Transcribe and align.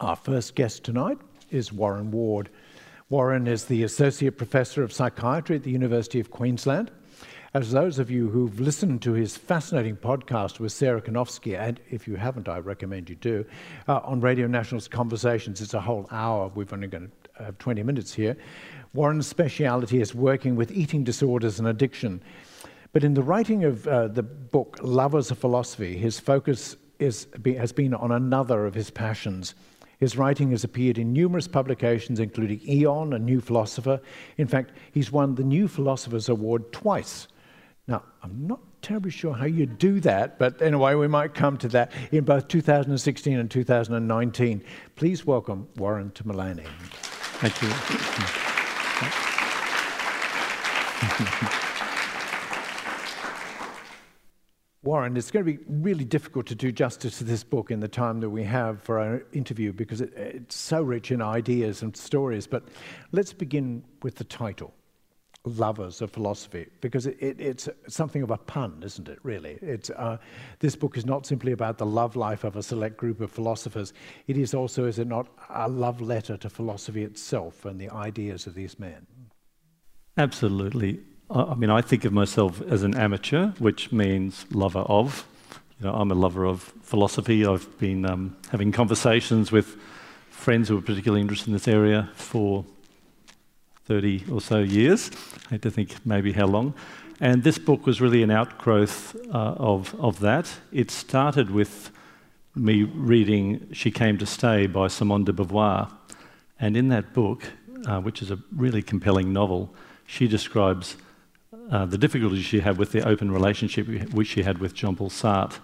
Our 0.00 0.16
first 0.16 0.56
guest 0.56 0.82
tonight 0.82 1.18
is 1.52 1.72
Warren 1.72 2.10
Ward. 2.10 2.50
Warren 3.10 3.46
is 3.46 3.66
the 3.66 3.84
Associate 3.84 4.36
Professor 4.36 4.82
of 4.82 4.92
Psychiatry 4.92 5.54
at 5.54 5.62
the 5.62 5.70
University 5.70 6.18
of 6.18 6.32
Queensland. 6.32 6.90
As 7.54 7.70
those 7.70 8.00
of 8.00 8.10
you 8.10 8.28
who've 8.28 8.58
listened 8.58 9.02
to 9.02 9.12
his 9.12 9.36
fascinating 9.36 9.96
podcast 9.96 10.58
with 10.58 10.72
Sarah 10.72 11.00
Kanowski, 11.00 11.56
and 11.56 11.78
if 11.90 12.08
you 12.08 12.16
haven't, 12.16 12.48
I 12.48 12.58
recommend 12.58 13.08
you 13.08 13.14
do, 13.14 13.44
uh, 13.86 14.00
on 14.02 14.20
Radio 14.20 14.48
National's 14.48 14.88
Conversations, 14.88 15.60
it's 15.60 15.74
a 15.74 15.80
whole 15.80 16.08
hour. 16.10 16.50
We've 16.52 16.72
only 16.72 16.88
got 16.88 17.02
to 17.02 17.44
have 17.44 17.58
20 17.58 17.84
minutes 17.84 18.12
here. 18.12 18.36
Warren's 18.94 19.28
speciality 19.28 20.00
is 20.00 20.12
working 20.12 20.56
with 20.56 20.72
eating 20.72 21.04
disorders 21.04 21.60
and 21.60 21.68
addiction. 21.68 22.20
But 22.92 23.04
in 23.04 23.14
the 23.14 23.22
writing 23.22 23.62
of 23.62 23.86
uh, 23.86 24.08
the 24.08 24.24
book 24.24 24.80
Lovers 24.82 25.30
of 25.30 25.38
Philosophy, 25.38 25.96
his 25.96 26.18
focus 26.18 26.76
is, 26.98 27.28
has 27.44 27.70
been 27.70 27.94
on 27.94 28.10
another 28.10 28.66
of 28.66 28.74
his 28.74 28.90
passions. 28.90 29.54
His 29.98 30.16
writing 30.16 30.50
has 30.50 30.64
appeared 30.64 30.98
in 30.98 31.12
numerous 31.12 31.48
publications, 31.48 32.20
including 32.20 32.60
Aeon, 32.68 33.12
A 33.12 33.18
New 33.18 33.40
Philosopher. 33.40 34.00
In 34.38 34.46
fact, 34.46 34.72
he's 34.92 35.12
won 35.12 35.34
the 35.34 35.44
New 35.44 35.68
Philosopher's 35.68 36.28
Award 36.28 36.72
twice 36.72 37.28
now, 37.86 38.02
I'm 38.22 38.46
not 38.46 38.60
terribly 38.80 39.10
sure 39.10 39.34
how 39.34 39.44
you 39.44 39.66
do 39.66 40.00
that, 40.00 40.38
but 40.38 40.62
anyway, 40.62 40.94
we 40.94 41.06
might 41.06 41.34
come 41.34 41.58
to 41.58 41.68
that 41.68 41.92
in 42.12 42.24
both 42.24 42.48
2016 42.48 43.38
and 43.38 43.50
2019. 43.50 44.64
Please 44.96 45.26
welcome 45.26 45.68
Warren 45.76 46.10
to 46.12 46.24
Tumalane. 46.24 46.64
Thank 47.40 47.62
you. 51.52 51.60
Warren, 54.84 55.16
it's 55.16 55.30
going 55.30 55.46
to 55.46 55.50
be 55.50 55.64
really 55.66 56.04
difficult 56.04 56.44
to 56.46 56.54
do 56.54 56.70
justice 56.70 57.16
to 57.18 57.24
this 57.24 57.42
book 57.42 57.70
in 57.70 57.80
the 57.80 57.88
time 57.88 58.20
that 58.20 58.28
we 58.28 58.44
have 58.44 58.82
for 58.82 58.98
our 58.98 59.22
interview 59.32 59.72
because 59.72 60.02
it, 60.02 60.12
it's 60.14 60.56
so 60.56 60.82
rich 60.82 61.10
in 61.10 61.22
ideas 61.22 61.80
and 61.80 61.96
stories. 61.96 62.46
But 62.46 62.64
let's 63.10 63.32
begin 63.32 63.82
with 64.02 64.16
the 64.16 64.24
title 64.24 64.74
lovers 65.46 66.02
of 66.02 66.10
philosophy 66.10 66.66
because 66.82 67.06
it, 67.06 67.16
it, 67.20 67.40
it's 67.40 67.68
something 67.88 68.22
of 68.22 68.30
a 68.30 68.36
pun, 68.36 68.82
isn't 68.84 69.08
it, 69.08 69.18
really? 69.22 69.58
Uh, 69.96 70.18
this 70.58 70.76
book 70.76 70.98
is 70.98 71.06
not 71.06 71.24
simply 71.24 71.52
about 71.52 71.78
the 71.78 71.86
love 71.86 72.14
life 72.14 72.44
of 72.44 72.56
a 72.56 72.62
select 72.62 72.98
group 72.98 73.20
of 73.22 73.30
philosophers, 73.30 73.94
it 74.26 74.36
is 74.36 74.52
also, 74.52 74.84
is 74.84 74.98
it 74.98 75.06
not, 75.06 75.28
a 75.50 75.68
love 75.68 76.00
letter 76.02 76.36
to 76.36 76.50
philosophy 76.50 77.04
itself 77.04 77.64
and 77.64 77.80
the 77.80 77.90
ideas 77.90 78.46
of 78.46 78.54
these 78.54 78.78
men? 78.78 79.06
Absolutely. 80.16 81.00
I 81.30 81.54
mean, 81.54 81.70
I 81.70 81.80
think 81.80 82.04
of 82.04 82.12
myself 82.12 82.60
as 82.62 82.82
an 82.82 82.94
amateur, 82.94 83.48
which 83.58 83.90
means 83.90 84.44
lover 84.50 84.80
of. 84.80 85.26
You 85.80 85.86
know, 85.86 85.94
I'm 85.94 86.10
a 86.10 86.14
lover 86.14 86.44
of 86.44 86.60
philosophy. 86.82 87.46
I've 87.46 87.78
been 87.78 88.04
um, 88.04 88.36
having 88.50 88.72
conversations 88.72 89.50
with 89.50 89.76
friends 90.30 90.68
who 90.68 90.76
are 90.76 90.82
particularly 90.82 91.22
interested 91.22 91.48
in 91.48 91.54
this 91.54 91.66
area 91.66 92.10
for 92.14 92.64
30 93.86 94.24
or 94.30 94.40
so 94.40 94.58
years. 94.58 95.10
I 95.46 95.54
had 95.54 95.62
to 95.62 95.70
think 95.70 96.04
maybe 96.04 96.32
how 96.32 96.46
long. 96.46 96.74
And 97.20 97.42
this 97.42 97.58
book 97.58 97.86
was 97.86 98.00
really 98.00 98.22
an 98.22 98.30
outgrowth 98.30 99.16
uh, 99.32 99.54
of, 99.56 99.94
of 99.98 100.20
that. 100.20 100.52
It 100.72 100.90
started 100.90 101.50
with 101.50 101.90
me 102.54 102.82
reading 102.82 103.68
She 103.72 103.90
Came 103.90 104.18
to 104.18 104.26
Stay 104.26 104.66
by 104.66 104.88
Simone 104.88 105.24
de 105.24 105.32
Beauvoir. 105.32 105.90
And 106.60 106.76
in 106.76 106.88
that 106.88 107.14
book, 107.14 107.44
uh, 107.86 108.00
which 108.00 108.20
is 108.20 108.30
a 108.30 108.38
really 108.54 108.82
compelling 108.82 109.32
novel, 109.32 109.74
she 110.06 110.28
describes 110.28 110.96
uh, 111.70 111.86
the 111.86 111.98
difficulties 111.98 112.44
she 112.44 112.60
had 112.60 112.78
with 112.78 112.92
the 112.92 113.06
open 113.06 113.30
relationship 113.30 113.86
which 114.12 114.28
she 114.28 114.42
had 114.42 114.58
with 114.58 114.74
Jean 114.74 114.96
Paul 114.96 115.10
Sartre 115.10 115.58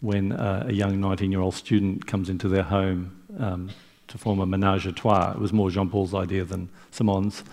when 0.00 0.32
uh, 0.32 0.64
a 0.68 0.72
young 0.72 1.00
19 1.00 1.30
year 1.30 1.40
old 1.40 1.54
student 1.54 2.06
comes 2.06 2.28
into 2.28 2.48
their 2.48 2.62
home 2.62 3.22
um, 3.38 3.70
to 4.08 4.18
form 4.18 4.40
a 4.40 4.46
menage 4.46 4.86
a 4.86 4.92
trois. 4.92 5.32
It 5.32 5.38
was 5.38 5.52
more 5.52 5.70
Jean 5.70 5.88
Paul's 5.88 6.14
idea 6.14 6.44
than 6.44 6.68
Simone's. 6.90 7.44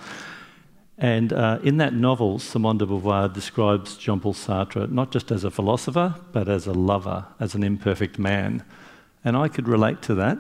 And 0.98 1.32
uh, 1.32 1.60
in 1.64 1.78
that 1.78 1.94
novel, 1.94 2.40
Simone 2.40 2.78
de 2.78 2.86
Beauvoir 2.86 3.34
describes 3.34 3.96
Jean 3.98 4.20
Paul 4.20 4.34
Sartre 4.34 4.92
not 4.92 5.12
just 5.12 5.32
as 5.32 5.44
a 5.44 5.52
philosopher, 5.52 6.16
but 6.34 6.50
as 6.50 6.68
a 6.68 6.74
lover, 6.74 7.26
as 7.40 7.56
an 7.56 7.64
imperfect 7.64 8.20
man. 8.20 8.64
And 9.24 9.38
I 9.38 9.48
could 9.48 9.68
relate 9.68 10.02
to 10.04 10.16
that 10.16 10.38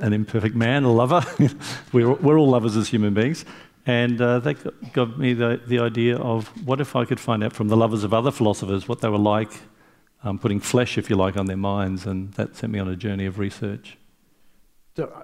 an 0.00 0.12
imperfect 0.12 0.54
man, 0.54 0.84
a 0.84 0.92
lover. 0.92 1.24
we're, 1.92 2.12
we're, 2.14 2.38
all 2.38 2.48
lovers 2.48 2.76
as 2.76 2.88
human 2.88 3.14
beings. 3.14 3.44
And 3.88 4.20
uh, 4.20 4.38
that 4.40 4.92
got 4.92 5.18
me 5.18 5.32
the, 5.32 5.62
the 5.66 5.78
idea 5.78 6.18
of 6.18 6.48
what 6.66 6.78
if 6.78 6.94
I 6.94 7.06
could 7.06 7.18
find 7.18 7.42
out 7.42 7.54
from 7.54 7.68
the 7.68 7.76
lovers 7.76 8.04
of 8.04 8.12
other 8.12 8.30
philosophers 8.30 8.86
what 8.86 9.00
they 9.00 9.08
were 9.08 9.16
like, 9.16 9.50
um, 10.22 10.38
putting 10.38 10.60
flesh, 10.60 10.98
if 10.98 11.08
you 11.08 11.16
like, 11.16 11.38
on 11.38 11.46
their 11.46 11.56
minds. 11.56 12.04
And 12.04 12.30
that 12.34 12.54
sent 12.54 12.70
me 12.70 12.78
on 12.78 12.88
a 12.88 12.96
journey 12.96 13.24
of 13.24 13.38
research. 13.38 13.96
So, 14.94 15.04
uh, 15.04 15.22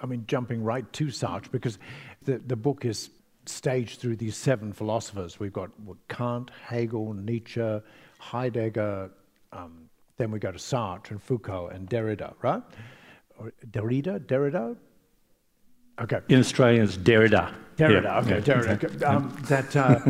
I 0.00 0.06
mean, 0.06 0.24
jumping 0.28 0.62
right 0.62 0.90
to 0.92 1.06
Sartre, 1.06 1.50
because 1.50 1.80
the, 2.22 2.38
the 2.38 2.54
book 2.54 2.84
is 2.84 3.10
staged 3.46 3.98
through 3.98 4.14
these 4.14 4.36
seven 4.36 4.72
philosophers. 4.72 5.40
We've 5.40 5.52
got 5.52 5.70
Kant, 6.08 6.52
Hegel, 6.62 7.14
Nietzsche, 7.14 7.80
Heidegger, 8.20 9.10
um, 9.52 9.90
then 10.18 10.30
we 10.30 10.38
go 10.38 10.52
to 10.52 10.58
Sartre 10.58 11.10
and 11.10 11.20
Foucault 11.20 11.68
and 11.68 11.90
Derrida, 11.90 12.34
right? 12.42 12.62
Or 13.40 13.52
Derrida? 13.72 14.20
Derrida? 14.20 14.76
Okay. 16.00 16.20
In 16.28 16.40
Australia, 16.40 16.82
it's 16.82 16.96
Derrida. 16.96 17.52
Derrida, 17.76 18.02
yeah. 18.02 18.18
okay, 18.18 18.30
yeah. 18.30 18.40
Derrida. 18.40 19.08
Um, 19.08 19.36
that, 19.48 19.76
uh, 19.76 20.00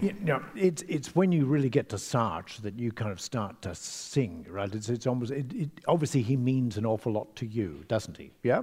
you 0.00 0.14
know, 0.20 0.42
it's, 0.54 0.82
it's 0.82 1.14
when 1.14 1.32
you 1.32 1.44
really 1.44 1.68
get 1.68 1.88
to 1.90 1.96
Sartre 1.96 2.62
that 2.62 2.78
you 2.78 2.92
kind 2.92 3.10
of 3.10 3.20
start 3.20 3.60
to 3.62 3.74
sing, 3.74 4.46
right? 4.48 4.72
It's, 4.74 4.88
it's 4.88 5.06
almost, 5.06 5.32
it, 5.32 5.52
it, 5.52 5.70
obviously 5.88 6.22
he 6.22 6.36
means 6.36 6.76
an 6.76 6.86
awful 6.86 7.12
lot 7.12 7.34
to 7.36 7.46
you, 7.46 7.84
doesn't 7.88 8.16
he? 8.16 8.30
Yeah? 8.42 8.62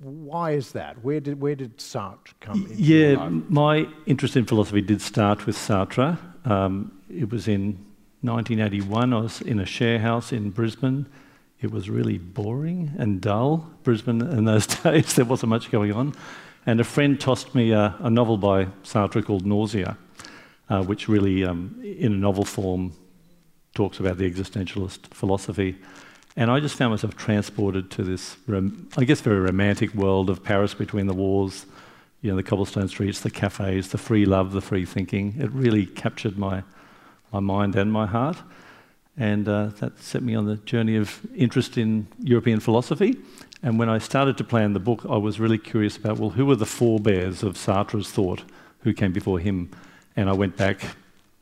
Why 0.00 0.52
is 0.52 0.72
that? 0.72 1.02
Where 1.04 1.20
did, 1.20 1.40
where 1.40 1.54
did 1.54 1.76
Sartre 1.78 2.32
come 2.40 2.66
in? 2.66 2.76
Yeah, 2.78 3.28
my 3.28 3.86
interest 4.06 4.36
in 4.36 4.46
philosophy 4.46 4.80
did 4.80 5.02
start 5.02 5.44
with 5.44 5.56
Sartre. 5.56 6.18
Um, 6.46 6.92
it 7.10 7.30
was 7.30 7.46
in 7.46 7.84
1981. 8.22 9.12
I 9.12 9.20
was 9.20 9.42
in 9.42 9.60
a 9.60 9.66
share 9.66 9.98
house 9.98 10.32
in 10.32 10.50
Brisbane. 10.50 11.06
It 11.60 11.70
was 11.70 11.88
really 11.88 12.18
boring 12.18 12.92
and 12.98 13.20
dull, 13.20 13.70
Brisbane 13.82 14.20
in 14.20 14.44
those 14.44 14.66
days. 14.82 15.14
There 15.14 15.24
wasn't 15.24 15.50
much 15.50 15.70
going 15.70 15.92
on. 15.92 16.14
And 16.66 16.80
a 16.80 16.84
friend 16.84 17.18
tossed 17.18 17.54
me 17.54 17.70
a, 17.72 17.94
a 18.00 18.10
novel 18.10 18.36
by 18.36 18.66
Sartre 18.82 19.24
called 19.24 19.46
Nausea, 19.46 19.96
uh, 20.68 20.82
which 20.82 21.08
really, 21.08 21.44
um, 21.44 21.80
in 21.82 22.12
a 22.12 22.16
novel 22.16 22.44
form, 22.44 22.92
talks 23.74 24.00
about 24.00 24.18
the 24.18 24.30
existentialist 24.30 25.14
philosophy. 25.14 25.76
And 26.34 26.50
I 26.50 26.60
just 26.60 26.74
found 26.74 26.90
myself 26.90 27.16
transported 27.16 27.90
to 27.92 28.02
this, 28.02 28.36
I 28.96 29.04
guess, 29.04 29.20
very 29.20 29.40
romantic 29.40 29.94
world 29.94 30.28
of 30.28 30.42
Paris 30.42 30.74
between 30.74 31.06
the 31.06 31.14
wars, 31.14 31.64
you 32.20 32.30
know, 32.30 32.36
the 32.36 32.42
cobblestone 32.42 32.88
streets, 32.88 33.20
the 33.20 33.30
cafes, 33.30 33.88
the 33.88 33.98
free 33.98 34.26
love, 34.26 34.52
the 34.52 34.60
free 34.60 34.84
thinking. 34.84 35.36
It 35.38 35.50
really 35.52 35.86
captured 35.86 36.36
my, 36.36 36.64
my 37.32 37.40
mind 37.40 37.76
and 37.76 37.90
my 37.90 38.06
heart. 38.06 38.38
And 39.18 39.48
uh, 39.48 39.66
that 39.80 39.98
set 39.98 40.22
me 40.22 40.34
on 40.34 40.46
the 40.46 40.56
journey 40.56 40.96
of 40.96 41.20
interest 41.34 41.78
in 41.78 42.06
European 42.22 42.60
philosophy. 42.60 43.16
And 43.62 43.78
when 43.78 43.88
I 43.88 43.98
started 43.98 44.36
to 44.38 44.44
plan 44.44 44.74
the 44.74 44.80
book, 44.80 45.06
I 45.08 45.16
was 45.16 45.40
really 45.40 45.58
curious 45.58 45.96
about, 45.96 46.18
well, 46.18 46.30
who 46.30 46.44
were 46.44 46.56
the 46.56 46.66
forebears 46.66 47.42
of 47.42 47.56
Sartre's 47.56 48.10
thought? 48.10 48.42
Who 48.80 48.92
came 48.92 49.12
before 49.12 49.38
him? 49.38 49.70
And 50.16 50.28
I 50.28 50.34
went 50.34 50.56
back 50.56 50.96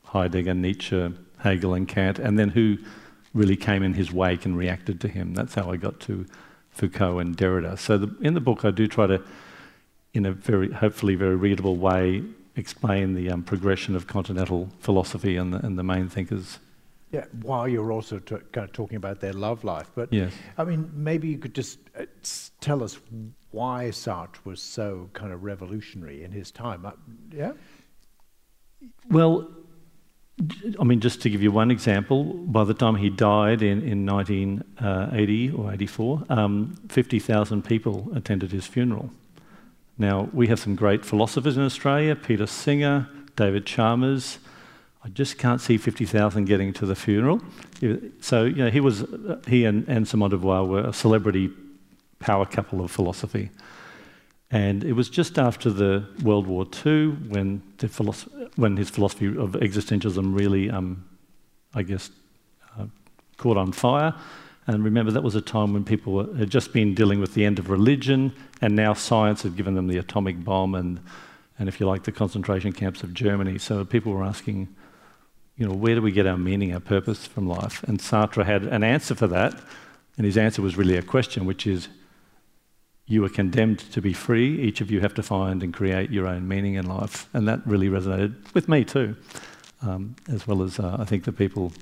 Heidegger, 0.04 0.54
Nietzsche, 0.54 1.12
Hegel, 1.38 1.74
and 1.74 1.88
Kant, 1.88 2.18
and 2.18 2.38
then 2.38 2.50
who 2.50 2.78
really 3.34 3.56
came 3.56 3.82
in 3.82 3.94
his 3.94 4.12
wake 4.12 4.46
and 4.46 4.56
reacted 4.56 5.00
to 5.00 5.08
him. 5.08 5.34
That's 5.34 5.54
how 5.54 5.70
I 5.70 5.76
got 5.76 5.98
to 6.00 6.24
Foucault 6.70 7.18
and 7.18 7.36
Derrida. 7.36 7.78
So 7.78 7.98
the, 7.98 8.16
in 8.20 8.34
the 8.34 8.40
book, 8.40 8.64
I 8.64 8.70
do 8.70 8.86
try 8.86 9.08
to, 9.08 9.20
in 10.12 10.24
a 10.24 10.32
very 10.32 10.70
hopefully 10.70 11.16
very 11.16 11.34
readable 11.34 11.76
way, 11.76 12.22
explain 12.56 13.14
the 13.14 13.30
um, 13.30 13.42
progression 13.42 13.96
of 13.96 14.06
continental 14.06 14.70
philosophy 14.78 15.36
and 15.36 15.52
the, 15.52 15.58
and 15.66 15.76
the 15.76 15.82
main 15.82 16.08
thinkers. 16.08 16.60
Yeah, 17.14 17.26
while 17.42 17.68
you're 17.68 17.92
also 17.92 18.18
kind 18.18 18.42
of 18.56 18.72
talking 18.72 18.96
about 18.96 19.20
their 19.20 19.32
love 19.32 19.62
life, 19.62 19.88
but 19.94 20.12
yes. 20.12 20.32
I 20.58 20.64
mean, 20.64 20.90
maybe 20.92 21.28
you 21.28 21.38
could 21.38 21.54
just 21.54 21.78
uh, 21.96 22.06
tell 22.60 22.82
us 22.82 22.98
why 23.52 23.90
Sartre 23.92 24.44
was 24.44 24.60
so 24.60 25.08
kind 25.12 25.32
of 25.32 25.44
revolutionary 25.44 26.24
in 26.24 26.32
his 26.32 26.50
time. 26.50 26.84
Uh, 26.84 26.90
yeah. 27.32 27.52
Well, 29.08 29.48
I 30.80 30.82
mean, 30.82 30.98
just 30.98 31.22
to 31.22 31.30
give 31.30 31.40
you 31.40 31.52
one 31.52 31.70
example, 31.70 32.24
by 32.24 32.64
the 32.64 32.74
time 32.74 32.96
he 32.96 33.10
died 33.10 33.62
in, 33.62 33.80
in 33.82 34.04
1980 34.04 35.50
or 35.52 35.72
84, 35.72 36.24
um, 36.30 36.74
50,000 36.88 37.64
people 37.64 38.10
attended 38.16 38.50
his 38.50 38.66
funeral. 38.66 39.10
Now, 39.98 40.28
we 40.32 40.48
have 40.48 40.58
some 40.58 40.74
great 40.74 41.04
philosophers 41.04 41.56
in 41.56 41.62
Australia 41.62 42.16
Peter 42.16 42.48
Singer, 42.48 43.08
David 43.36 43.66
Chalmers. 43.66 44.40
I 45.04 45.08
just 45.10 45.36
can't 45.36 45.60
see 45.60 45.76
50,000 45.76 46.46
getting 46.46 46.72
to 46.74 46.86
the 46.86 46.94
funeral. 46.94 47.42
So, 48.20 48.44
you 48.44 48.64
know, 48.64 48.70
he, 48.70 48.80
was, 48.80 49.04
he 49.46 49.66
and, 49.66 50.08
Simone 50.08 50.30
de 50.30 50.38
Beauvoir 50.38 50.66
were 50.66 50.80
a 50.80 50.94
celebrity 50.94 51.50
power 52.20 52.46
couple 52.46 52.82
of 52.82 52.90
philosophy. 52.90 53.50
And 54.50 54.82
it 54.82 54.94
was 54.94 55.10
just 55.10 55.38
after 55.38 55.68
the 55.68 56.06
World 56.22 56.46
War 56.46 56.66
II 56.86 57.08
when, 57.28 57.60
when 58.56 58.76
his 58.78 58.88
philosophy 58.88 59.26
of 59.26 59.52
existentialism 59.52 60.38
really, 60.38 60.70
um, 60.70 61.04
I 61.74 61.82
guess, 61.82 62.10
uh, 62.78 62.86
caught 63.36 63.58
on 63.58 63.72
fire. 63.72 64.14
And 64.66 64.82
remember, 64.82 65.12
that 65.12 65.22
was 65.22 65.34
a 65.34 65.42
time 65.42 65.74
when 65.74 65.84
people 65.84 66.34
had 66.34 66.48
just 66.48 66.72
been 66.72 66.94
dealing 66.94 67.20
with 67.20 67.34
the 67.34 67.44
end 67.44 67.58
of 67.58 67.68
religion, 67.68 68.32
and 68.62 68.74
now 68.74 68.94
science 68.94 69.42
had 69.42 69.56
given 69.56 69.74
them 69.74 69.88
the 69.88 69.98
atomic 69.98 70.42
bomb 70.42 70.74
and, 70.74 71.00
and 71.58 71.68
if 71.68 71.78
you 71.78 71.86
like, 71.86 72.04
the 72.04 72.12
concentration 72.12 72.72
camps 72.72 73.02
of 73.02 73.12
Germany. 73.12 73.58
So 73.58 73.84
people 73.84 74.12
were 74.12 74.24
asking, 74.24 74.74
you 75.56 75.66
know, 75.66 75.74
where 75.74 75.94
do 75.94 76.02
we 76.02 76.12
get 76.12 76.26
our 76.26 76.36
meaning, 76.36 76.72
our 76.72 76.80
purpose 76.80 77.26
from 77.26 77.46
life? 77.46 77.82
And 77.84 77.98
Sartre 77.98 78.44
had 78.44 78.64
an 78.64 78.82
answer 78.82 79.14
for 79.14 79.28
that, 79.28 79.54
and 80.16 80.26
his 80.26 80.36
answer 80.36 80.62
was 80.62 80.76
really 80.76 80.96
a 80.96 81.02
question, 81.02 81.46
which 81.46 81.66
is, 81.66 81.88
you 83.06 83.24
are 83.24 83.28
condemned 83.28 83.80
to 83.92 84.00
be 84.00 84.12
free. 84.12 84.60
Each 84.62 84.80
of 84.80 84.90
you 84.90 85.00
have 85.00 85.14
to 85.14 85.22
find 85.22 85.62
and 85.62 85.74
create 85.74 86.10
your 86.10 86.26
own 86.26 86.48
meaning 86.48 86.74
in 86.74 86.86
life. 86.86 87.28
And 87.34 87.46
that 87.46 87.60
really 87.66 87.88
resonated 87.88 88.34
with 88.54 88.68
me 88.68 88.84
too, 88.84 89.16
um, 89.82 90.16
as 90.28 90.46
well 90.46 90.62
as 90.62 90.80
uh, 90.80 90.96
I 90.98 91.04
think 91.04 91.24
the 91.24 91.32
people, 91.32 91.72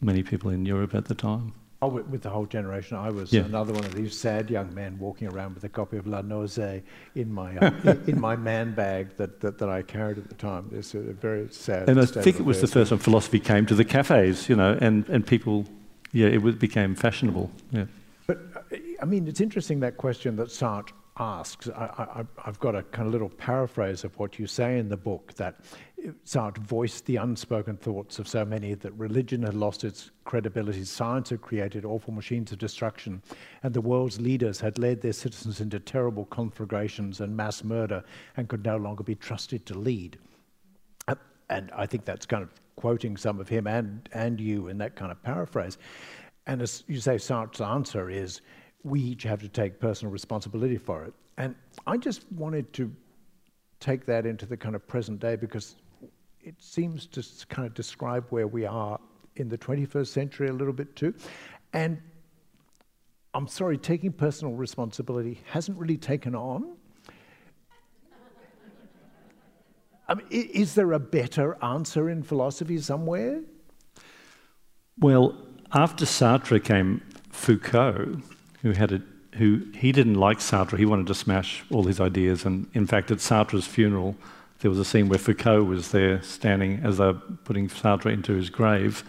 many 0.00 0.22
people 0.22 0.50
in 0.50 0.64
Europe 0.64 0.94
at 0.94 1.04
the 1.04 1.14
time. 1.14 1.52
Oh, 1.82 1.88
with 1.88 2.22
the 2.22 2.30
whole 2.30 2.46
generation, 2.46 2.96
I 2.96 3.10
was 3.10 3.32
yeah. 3.32 3.40
another 3.40 3.72
one 3.72 3.84
of 3.84 3.92
these 3.92 4.16
sad 4.16 4.48
young 4.48 4.72
men 4.72 4.96
walking 5.00 5.26
around 5.26 5.56
with 5.56 5.64
a 5.64 5.68
copy 5.68 5.96
of 5.96 6.06
La 6.06 6.22
Nausée 6.22 6.80
in 7.16 7.32
my 7.32 7.56
uh, 7.56 7.72
in, 7.84 8.04
in, 8.06 8.20
my 8.20 8.36
man 8.36 8.72
bag 8.72 9.16
that, 9.16 9.40
that, 9.40 9.58
that, 9.58 9.68
I 9.68 9.82
carried 9.82 10.16
at 10.16 10.28
the 10.28 10.36
time. 10.36 10.70
It's 10.72 10.94
a 10.94 11.00
very 11.00 11.48
sad. 11.50 11.88
And 11.88 12.00
I 12.00 12.06
think 12.06 12.38
it 12.38 12.44
was 12.44 12.60
the 12.60 12.68
first 12.68 12.90
time 12.90 13.00
philosophy 13.00 13.40
came 13.40 13.66
to 13.66 13.74
the 13.74 13.84
cafes, 13.84 14.48
you 14.48 14.54
know, 14.54 14.78
and, 14.80 15.08
and 15.08 15.26
people, 15.26 15.66
yeah, 16.12 16.28
it 16.28 16.60
became 16.60 16.94
fashionable. 16.94 17.50
Yeah. 17.72 17.86
But 18.28 18.38
uh, 18.54 18.76
I 19.02 19.04
mean, 19.04 19.26
it's 19.26 19.40
interesting 19.40 19.80
that 19.80 19.96
question 19.96 20.36
that 20.36 20.50
Sartre 20.50 20.92
asks. 21.18 21.68
I, 21.68 22.24
have 22.44 22.58
got 22.58 22.74
a 22.74 22.82
kind 22.84 23.06
of 23.06 23.12
little 23.12 23.28
paraphrase 23.28 24.04
of 24.04 24.18
what 24.18 24.38
you 24.38 24.46
say 24.46 24.78
in 24.78 24.88
the 24.88 24.96
book 24.96 25.34
that 25.34 25.60
Sartre 26.24 26.58
voiced 26.58 27.06
the 27.06 27.16
unspoken 27.16 27.76
thoughts 27.76 28.18
of 28.18 28.26
so 28.26 28.44
many 28.44 28.74
that 28.74 28.92
religion 28.92 29.42
had 29.42 29.54
lost 29.54 29.84
its 29.84 30.10
credibility, 30.24 30.84
science 30.84 31.30
had 31.30 31.42
created 31.42 31.84
awful 31.84 32.12
machines 32.12 32.50
of 32.50 32.58
destruction, 32.58 33.22
and 33.62 33.72
the 33.72 33.80
world's 33.80 34.20
leaders 34.20 34.60
had 34.60 34.78
led 34.78 35.00
their 35.00 35.12
citizens 35.12 35.60
into 35.60 35.78
terrible 35.78 36.24
conflagrations 36.26 37.20
and 37.20 37.36
mass 37.36 37.62
murder 37.62 38.02
and 38.36 38.48
could 38.48 38.64
no 38.64 38.76
longer 38.76 39.04
be 39.04 39.14
trusted 39.14 39.64
to 39.66 39.78
lead. 39.78 40.18
Uh, 41.06 41.14
and 41.50 41.70
I 41.72 41.86
think 41.86 42.04
that's 42.04 42.26
kind 42.26 42.42
of 42.42 42.50
quoting 42.76 43.16
some 43.16 43.38
of 43.38 43.48
him 43.48 43.66
and, 43.66 44.08
and 44.12 44.40
you 44.40 44.68
in 44.68 44.78
that 44.78 44.96
kind 44.96 45.12
of 45.12 45.22
paraphrase. 45.22 45.78
And 46.46 46.62
as 46.62 46.82
you 46.88 46.98
say, 46.98 47.16
Sartre's 47.16 47.60
answer 47.60 48.10
is 48.10 48.40
we 48.84 49.00
each 49.00 49.22
have 49.24 49.40
to 49.42 49.48
take 49.48 49.78
personal 49.80 50.12
responsibility 50.12 50.76
for 50.76 51.04
it. 51.04 51.14
And 51.38 51.54
I 51.86 51.96
just 51.96 52.30
wanted 52.32 52.72
to 52.74 52.92
take 53.80 54.06
that 54.06 54.26
into 54.26 54.46
the 54.46 54.56
kind 54.56 54.74
of 54.74 54.86
present 54.86 55.20
day 55.20 55.36
because 55.36 55.76
it 56.40 56.54
seems 56.58 57.06
to 57.06 57.24
kind 57.48 57.66
of 57.66 57.74
describe 57.74 58.26
where 58.30 58.46
we 58.46 58.66
are 58.66 58.98
in 59.36 59.48
the 59.48 59.58
21st 59.58 60.08
century 60.08 60.48
a 60.48 60.52
little 60.52 60.72
bit 60.72 60.94
too. 60.96 61.14
And 61.72 62.00
I'm 63.34 63.48
sorry, 63.48 63.78
taking 63.78 64.12
personal 64.12 64.54
responsibility 64.54 65.40
hasn't 65.46 65.78
really 65.78 65.96
taken 65.96 66.34
on. 66.34 66.76
I 70.08 70.14
mean, 70.14 70.26
is 70.30 70.74
there 70.74 70.92
a 70.92 71.00
better 71.00 71.56
answer 71.64 72.10
in 72.10 72.22
philosophy 72.22 72.78
somewhere? 72.78 73.40
Well, 74.98 75.38
after 75.72 76.04
Sartre 76.04 76.62
came 76.62 77.00
Foucault, 77.30 78.18
who 78.62 78.72
had 78.72 78.92
a 78.92 79.02
who 79.34 79.62
he 79.74 79.92
didn't 79.92 80.14
like 80.14 80.38
Sartre. 80.38 80.78
He 80.78 80.84
wanted 80.84 81.06
to 81.06 81.14
smash 81.14 81.64
all 81.70 81.84
his 81.84 82.00
ideas, 82.00 82.44
and 82.44 82.68
in 82.74 82.86
fact, 82.86 83.10
at 83.10 83.18
Sartre's 83.18 83.66
funeral, 83.66 84.16
there 84.60 84.70
was 84.70 84.78
a 84.78 84.84
scene 84.84 85.08
where 85.08 85.18
Foucault 85.18 85.64
was 85.64 85.90
there 85.90 86.22
standing 86.22 86.80
as 86.84 86.98
they 86.98 87.06
were 87.06 87.14
putting 87.44 87.68
Sartre 87.68 88.12
into 88.12 88.34
his 88.34 88.50
grave, 88.50 89.02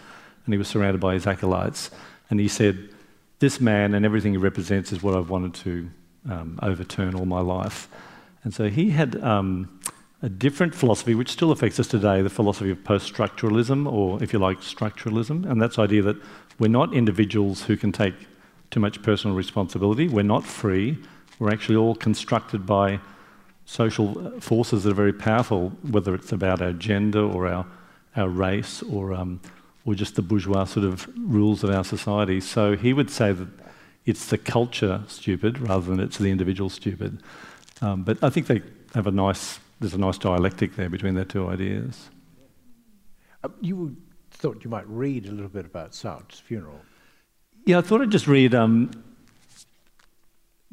and 0.44 0.54
he 0.54 0.58
was 0.58 0.68
surrounded 0.68 1.00
by 1.00 1.14
his 1.14 1.26
acolytes. 1.26 1.90
And 2.30 2.40
he 2.40 2.48
said, 2.48 2.88
This 3.38 3.60
man 3.60 3.94
and 3.94 4.04
everything 4.04 4.32
he 4.32 4.38
represents 4.38 4.92
is 4.92 5.02
what 5.02 5.14
I've 5.14 5.30
wanted 5.30 5.54
to 5.54 5.90
um, 6.28 6.58
overturn 6.62 7.14
all 7.14 7.26
my 7.26 7.40
life. 7.40 7.88
And 8.42 8.52
so 8.52 8.68
he 8.68 8.90
had 8.90 9.22
um, 9.22 9.80
a 10.22 10.28
different 10.28 10.74
philosophy, 10.74 11.14
which 11.14 11.30
still 11.30 11.52
affects 11.52 11.78
us 11.78 11.86
today 11.86 12.22
the 12.22 12.30
philosophy 12.30 12.70
of 12.70 12.82
post 12.82 13.12
structuralism, 13.12 13.90
or 13.90 14.22
if 14.22 14.32
you 14.32 14.38
like, 14.38 14.60
structuralism. 14.60 15.48
And 15.48 15.60
that's 15.60 15.76
the 15.76 15.82
idea 15.82 16.02
that 16.02 16.16
we're 16.58 16.68
not 16.68 16.94
individuals 16.94 17.62
who 17.62 17.76
can 17.76 17.92
take 17.92 18.14
too 18.74 18.80
much 18.80 19.00
personal 19.02 19.36
responsibility. 19.36 20.08
We're 20.08 20.24
not 20.24 20.44
free. 20.44 20.98
We're 21.38 21.52
actually 21.52 21.76
all 21.76 21.94
constructed 21.94 22.66
by 22.66 22.98
social 23.66 24.40
forces 24.40 24.82
that 24.82 24.90
are 24.90 24.94
very 24.94 25.12
powerful, 25.12 25.70
whether 25.90 26.12
it's 26.12 26.32
about 26.32 26.60
our 26.60 26.72
gender 26.72 27.20
or 27.20 27.46
our, 27.46 27.66
our 28.16 28.28
race 28.28 28.82
or, 28.82 29.14
um, 29.14 29.40
or 29.86 29.94
just 29.94 30.16
the 30.16 30.22
bourgeois 30.22 30.64
sort 30.64 30.86
of 30.86 31.08
rules 31.16 31.62
of 31.62 31.70
our 31.70 31.84
society. 31.84 32.40
So 32.40 32.76
he 32.76 32.92
would 32.92 33.10
say 33.10 33.30
that 33.32 33.48
it's 34.06 34.26
the 34.26 34.38
culture 34.38 35.04
stupid 35.06 35.60
rather 35.60 35.86
than 35.86 36.00
it's 36.00 36.18
the 36.18 36.32
individual 36.32 36.68
stupid. 36.68 37.22
Um, 37.80 38.02
but 38.02 38.18
I 38.24 38.28
think 38.28 38.48
they 38.48 38.60
have 38.94 39.06
a 39.06 39.12
nice, 39.12 39.60
there's 39.78 39.94
a 39.94 39.98
nice 39.98 40.18
dialectic 40.18 40.74
there 40.74 40.90
between 40.90 41.14
their 41.14 41.24
two 41.24 41.48
ideas. 41.48 42.10
Uh, 43.44 43.50
you 43.60 43.96
thought 44.32 44.64
you 44.64 44.70
might 44.70 44.88
read 44.88 45.26
a 45.26 45.30
little 45.30 45.48
bit 45.48 45.64
about 45.64 45.94
Sartre's 45.94 46.40
funeral. 46.40 46.80
Yeah, 47.66 47.78
I 47.78 47.80
thought 47.80 48.02
I'd 48.02 48.10
just 48.10 48.26
read 48.26 48.54
um, 48.54 48.90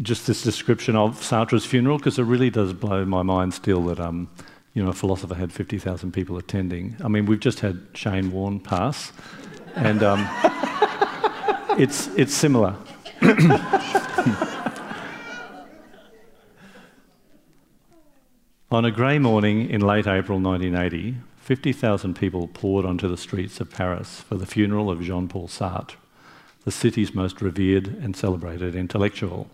just 0.01 0.27
this 0.27 0.41
description 0.41 0.97
of 0.97 1.21
Sartre's 1.21 1.65
funeral 1.65 1.97
because 1.97 2.19
it 2.19 2.23
really 2.23 2.49
does 2.49 2.73
blow 2.73 3.05
my 3.05 3.23
mind 3.23 3.53
still 3.53 3.85
that 3.85 4.01
um, 4.01 4.29
you 4.73 4.83
know 4.83 4.89
a 4.89 4.93
philosopher 4.93 5.35
had 5.35 5.53
50,000 5.53 6.11
people 6.11 6.37
attending. 6.37 6.97
I 7.01 7.07
mean, 7.07 7.27
we've 7.27 7.39
just 7.39 7.61
had 7.61 7.79
Shane 7.93 8.33
Warne 8.33 8.59
pass, 8.59 9.13
and 9.75 10.03
um, 10.03 10.27
it's 11.79 12.07
it's 12.17 12.33
similar. 12.33 12.75
On 18.69 18.83
a 18.83 18.91
grey 18.91 19.17
morning 19.17 19.69
in 19.69 19.79
late 19.79 20.07
April 20.07 20.39
1980, 20.39 21.15
50,000 21.37 22.15
people 22.15 22.47
poured 22.47 22.85
onto 22.85 23.07
the 23.09 23.17
streets 23.17 23.59
of 23.59 23.69
Paris 23.69 24.21
for 24.21 24.35
the 24.35 24.45
funeral 24.45 24.89
of 24.89 25.01
Jean 25.01 25.27
Paul 25.27 25.49
Sartre, 25.49 25.95
the 26.63 26.71
city's 26.71 27.15
most 27.15 27.41
revered 27.41 27.87
and 27.87 28.15
celebrated 28.15 28.75
intellectual. 28.75 29.47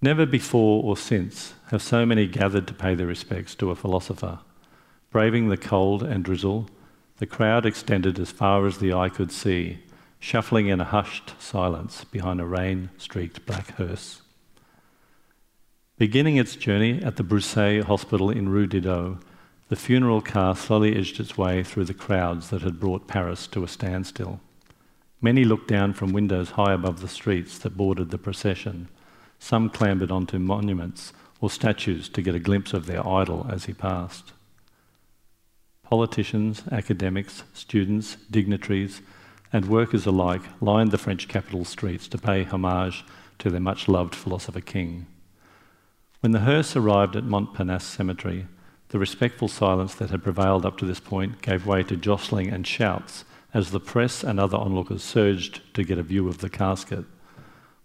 Never 0.00 0.26
before 0.26 0.84
or 0.84 0.96
since 0.96 1.54
have 1.70 1.82
so 1.82 2.06
many 2.06 2.26
gathered 2.26 2.66
to 2.68 2.74
pay 2.74 2.94
their 2.94 3.06
respects 3.06 3.54
to 3.56 3.70
a 3.70 3.76
philosopher. 3.76 4.38
Braving 5.10 5.48
the 5.48 5.56
cold 5.56 6.02
and 6.02 6.24
drizzle, 6.24 6.68
the 7.16 7.26
crowd 7.26 7.66
extended 7.66 8.18
as 8.18 8.30
far 8.30 8.66
as 8.66 8.78
the 8.78 8.92
eye 8.92 9.08
could 9.08 9.32
see, 9.32 9.78
shuffling 10.20 10.68
in 10.68 10.80
a 10.80 10.84
hushed 10.84 11.34
silence 11.40 12.04
behind 12.04 12.40
a 12.40 12.46
rain 12.46 12.90
streaked 12.96 13.44
black 13.46 13.74
hearse. 13.76 14.22
Beginning 15.96 16.36
its 16.36 16.54
journey 16.54 17.02
at 17.02 17.16
the 17.16 17.24
Broussais 17.24 17.82
Hospital 17.82 18.30
in 18.30 18.48
Rue 18.48 18.68
Didot, 18.68 19.20
the 19.68 19.76
funeral 19.76 20.20
car 20.20 20.54
slowly 20.54 20.96
edged 20.96 21.18
its 21.18 21.36
way 21.36 21.64
through 21.64 21.86
the 21.86 21.94
crowds 21.94 22.50
that 22.50 22.62
had 22.62 22.78
brought 22.78 23.08
Paris 23.08 23.48
to 23.48 23.64
a 23.64 23.68
standstill. 23.68 24.40
Many 25.20 25.44
looked 25.44 25.68
down 25.68 25.94
from 25.94 26.12
windows 26.12 26.50
high 26.50 26.72
above 26.72 27.00
the 27.00 27.08
streets 27.08 27.58
that 27.58 27.76
bordered 27.76 28.10
the 28.10 28.18
procession 28.18 28.88
some 29.38 29.70
clambered 29.70 30.10
onto 30.10 30.38
monuments 30.38 31.12
or 31.40 31.50
statues 31.50 32.08
to 32.08 32.22
get 32.22 32.34
a 32.34 32.40
glimpse 32.40 32.72
of 32.72 32.86
their 32.86 33.06
idol 33.06 33.46
as 33.48 33.66
he 33.66 33.72
passed. 33.72 34.32
Politicians, 35.84 36.64
academics, 36.70 37.44
students, 37.54 38.16
dignitaries, 38.30 39.00
and 39.52 39.66
workers 39.66 40.06
alike 40.06 40.42
lined 40.60 40.90
the 40.90 40.98
French 40.98 41.28
capital 41.28 41.64
streets 41.64 42.08
to 42.08 42.18
pay 42.18 42.44
homage 42.44 43.04
to 43.38 43.48
their 43.48 43.60
much 43.60 43.88
loved 43.88 44.14
philosopher 44.14 44.60
king. 44.60 45.06
When 46.20 46.32
the 46.32 46.40
hearse 46.40 46.76
arrived 46.76 47.16
at 47.16 47.24
Montparnasse 47.24 47.84
Cemetery, 47.84 48.46
the 48.88 48.98
respectful 48.98 49.48
silence 49.48 49.94
that 49.94 50.10
had 50.10 50.24
prevailed 50.24 50.66
up 50.66 50.76
to 50.78 50.84
this 50.84 51.00
point 51.00 51.40
gave 51.42 51.66
way 51.66 51.82
to 51.84 51.96
jostling 51.96 52.48
and 52.48 52.66
shouts 52.66 53.24
as 53.54 53.70
the 53.70 53.80
press 53.80 54.22
and 54.22 54.38
other 54.38 54.56
onlookers 54.56 55.02
surged 55.02 55.62
to 55.74 55.84
get 55.84 55.98
a 55.98 56.02
view 56.02 56.28
of 56.28 56.38
the 56.38 56.50
casket. 56.50 57.04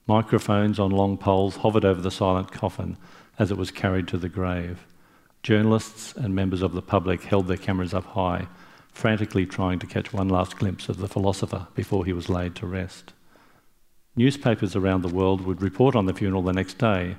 Microphones 0.08 0.79
on 0.79 0.91
long 0.91 1.17
poles 1.17 1.58
hovered 1.58 1.86
over 1.86 2.01
the 2.01 2.12
silent 2.12 2.51
coffin 2.51 2.98
as 3.39 3.51
it 3.51 3.58
was 3.58 3.72
carried 3.72 4.08
to 4.08 4.17
the 4.17 4.29
grave. 4.29 4.86
Journalists 5.41 6.13
and 6.15 6.36
members 6.36 6.62
of 6.62 6.74
the 6.74 6.82
public 6.82 7.24
held 7.24 7.48
their 7.48 7.58
cameras 7.58 7.93
up 7.93 8.05
high, 8.08 8.48
frantically 8.91 9.46
trying 9.46 9.79
to 9.79 9.88
catch 9.88 10.13
one 10.13 10.29
last 10.29 10.58
glimpse 10.58 10.89
of 10.89 10.98
the 10.98 11.08
philosopher 11.08 11.67
before 11.74 12.05
he 12.05 12.13
was 12.13 12.29
laid 12.29 12.55
to 12.55 12.67
rest. 12.67 13.13
Newspapers 14.15 14.75
around 14.75 15.01
the 15.01 15.08
world 15.08 15.41
would 15.41 15.62
report 15.62 15.96
on 15.96 16.05
the 16.05 16.13
funeral 16.13 16.43
the 16.43 16.53
next 16.53 16.77
day. 16.77 17.15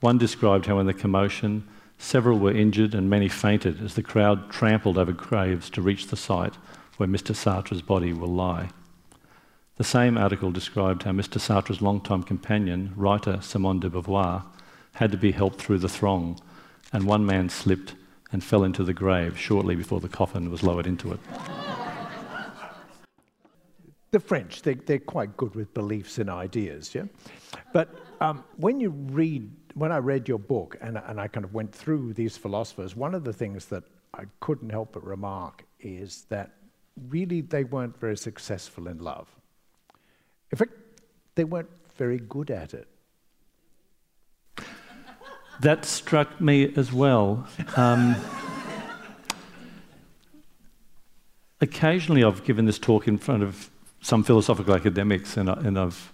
One 0.00 0.16
described 0.16 0.66
how, 0.66 0.78
in 0.78 0.86
the 0.86 0.94
commotion, 0.94 1.68
several 1.98 2.38
were 2.38 2.52
injured 2.52 2.94
and 2.94 3.10
many 3.10 3.28
fainted 3.28 3.82
as 3.82 3.94
the 3.94 4.02
crowd 4.02 4.50
trampled 4.50 4.96
over 4.96 5.12
graves 5.12 5.68
to 5.70 5.82
reach 5.82 6.06
the 6.06 6.16
site 6.16 6.54
where 7.02 7.08
Mr. 7.08 7.34
Sartre's 7.34 7.82
body 7.82 8.12
will 8.12 8.28
lie. 8.28 8.68
The 9.74 9.82
same 9.82 10.16
article 10.16 10.52
described 10.52 11.02
how 11.02 11.10
Mr. 11.10 11.40
Sartre's 11.40 11.82
longtime 11.82 12.22
companion, 12.22 12.92
writer 12.94 13.40
Simone 13.42 13.80
de 13.80 13.90
Beauvoir, 13.90 14.44
had 14.92 15.10
to 15.10 15.18
be 15.18 15.32
helped 15.32 15.60
through 15.60 15.80
the 15.80 15.88
throng, 15.88 16.40
and 16.92 17.04
one 17.04 17.26
man 17.26 17.48
slipped 17.48 17.96
and 18.30 18.44
fell 18.44 18.62
into 18.62 18.84
the 18.84 18.94
grave 18.94 19.36
shortly 19.36 19.74
before 19.74 19.98
the 19.98 20.08
coffin 20.08 20.48
was 20.48 20.62
lowered 20.62 20.86
into 20.86 21.10
it. 21.10 21.18
the 24.12 24.20
French, 24.20 24.62
they, 24.62 24.74
they're 24.74 25.00
quite 25.00 25.36
good 25.36 25.56
with 25.56 25.74
beliefs 25.74 26.18
and 26.18 26.30
ideas, 26.30 26.94
yeah? 26.94 27.06
But 27.72 27.92
um, 28.20 28.44
when 28.58 28.78
you 28.78 28.90
read, 28.90 29.50
when 29.74 29.90
I 29.90 29.98
read 29.98 30.28
your 30.28 30.38
book 30.38 30.78
and, 30.80 31.02
and 31.08 31.20
I 31.20 31.26
kind 31.26 31.44
of 31.44 31.52
went 31.52 31.74
through 31.74 32.12
these 32.12 32.36
philosophers, 32.36 32.94
one 32.94 33.12
of 33.12 33.24
the 33.24 33.32
things 33.32 33.66
that 33.66 33.82
I 34.14 34.26
couldn't 34.38 34.70
help 34.70 34.92
but 34.92 35.04
remark 35.04 35.64
is 35.80 36.26
that 36.28 36.52
really 37.08 37.40
they 37.40 37.64
weren't 37.64 37.98
very 37.98 38.16
successful 38.16 38.88
in 38.88 38.98
love. 38.98 39.28
In 40.50 40.58
fact, 40.58 40.72
they 41.34 41.44
weren't 41.44 41.70
very 41.96 42.18
good 42.18 42.50
at 42.50 42.74
it. 42.74 42.88
That 45.60 45.84
struck 45.84 46.40
me 46.40 46.72
as 46.76 46.92
well. 46.92 47.46
Um, 47.76 48.16
occasionally, 51.60 52.24
I've 52.24 52.44
given 52.44 52.66
this 52.66 52.78
talk 52.78 53.06
in 53.06 53.18
front 53.18 53.42
of 53.42 53.70
some 54.00 54.24
philosophical 54.24 54.74
academics, 54.74 55.36
and, 55.36 55.48
I, 55.48 55.54
and 55.54 55.78
I've 55.78 56.12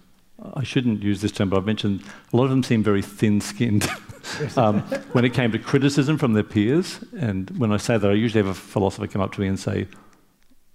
I 0.55 0.63
shouldn't 0.63 1.03
use 1.03 1.21
this 1.21 1.33
term, 1.33 1.49
but 1.49 1.57
I've 1.57 1.67
mentioned 1.67 2.03
a 2.33 2.37
lot 2.37 2.45
of 2.45 2.51
them 2.51 2.63
seem 2.63 2.83
very 2.83 3.03
thin-skinned 3.03 3.89
um, 4.57 4.83
when 5.13 5.25
it 5.25 5.35
came 5.35 5.51
to 5.51 5.59
criticism 5.59 6.17
from 6.17 6.33
their 6.35 6.45
peers. 6.45 7.01
And 7.19 7.51
when 7.59 7.73
I 7.73 7.77
say 7.77 7.99
that, 7.99 8.09
I 8.09 8.15
usually 8.15 8.45
have 8.45 8.57
a 8.57 8.59
philosopher 8.59 9.09
come 9.09 9.21
up 9.21 9.33
to 9.33 9.41
me 9.41 9.49
and 9.49 9.59
say, 9.59 9.89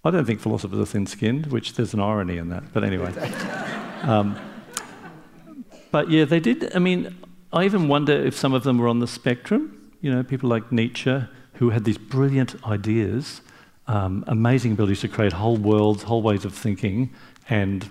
"I 0.03 0.11
don't 0.11 0.25
think 0.25 0.39
philosophers 0.39 0.79
are 0.79 0.85
thin-skinned," 0.85 1.47
which 1.47 1.73
there's 1.73 1.93
an 1.93 1.99
irony 1.99 2.37
in 2.37 2.49
that. 2.49 2.73
But 2.73 2.83
anyway. 2.83 3.13
Um, 4.03 4.35
but 5.91 6.09
yeah, 6.09 6.25
they 6.25 6.41
did. 6.41 6.75
I 6.75 6.79
mean, 6.79 7.15
I 7.53 7.63
even 7.65 7.87
wonder 7.87 8.11
if 8.11 8.35
some 8.35 8.53
of 8.53 8.63
them 8.63 8.79
were 8.79 8.89
on 8.89 8.99
the 8.99 9.07
spectrum. 9.07 9.91
You 10.01 10.11
know, 10.11 10.23
people 10.23 10.49
like 10.49 10.71
Nietzsche, 10.71 11.23
who 11.53 11.69
had 11.69 11.85
these 11.85 11.97
brilliant 11.97 12.55
ideas, 12.65 13.41
um, 13.87 14.23
amazing 14.27 14.73
abilities 14.73 15.01
to 15.01 15.07
create 15.07 15.33
whole 15.33 15.55
worlds, 15.55 16.03
whole 16.03 16.21
ways 16.21 16.45
of 16.45 16.53
thinking, 16.53 17.11
and 17.49 17.89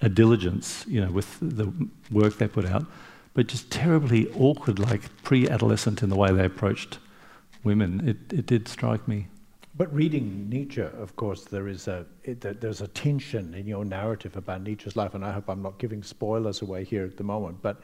a 0.00 0.08
diligence, 0.08 0.84
you 0.86 1.00
know, 1.00 1.10
with 1.10 1.38
the 1.40 1.72
work 2.10 2.38
they 2.38 2.48
put 2.48 2.64
out, 2.64 2.86
but 3.34 3.46
just 3.46 3.70
terribly 3.70 4.30
awkward, 4.38 4.78
like 4.78 5.02
pre-adolescent 5.22 6.02
in 6.02 6.08
the 6.08 6.16
way 6.16 6.32
they 6.32 6.44
approached 6.44 6.98
women. 7.64 8.08
It, 8.08 8.38
it 8.38 8.46
did 8.46 8.68
strike 8.68 9.08
me. 9.08 9.26
But 9.76 9.92
reading 9.92 10.48
Nietzsche, 10.48 10.80
of 10.80 11.16
course, 11.16 11.44
there 11.44 11.68
is 11.68 11.86
a 11.86 12.06
it, 12.24 12.40
there's 12.60 12.80
a 12.80 12.88
tension 12.88 13.52
in 13.52 13.66
your 13.66 13.84
narrative 13.84 14.36
about 14.36 14.62
Nietzsche's 14.62 14.96
life, 14.96 15.14
and 15.14 15.24
I 15.24 15.32
hope 15.32 15.50
I'm 15.50 15.60
not 15.60 15.78
giving 15.78 16.02
spoilers 16.02 16.62
away 16.62 16.84
here 16.84 17.04
at 17.04 17.18
the 17.18 17.24
moment. 17.24 17.60
But 17.60 17.82